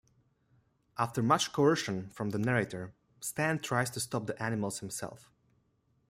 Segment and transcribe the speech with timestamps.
[0.97, 5.29] After much coercion from the narrator, Stan tries to stop the animals himself.